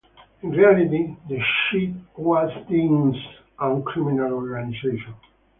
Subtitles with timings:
[0.41, 3.17] In reality, "The Shed" was Dean's
[3.59, 5.13] own criminal organization.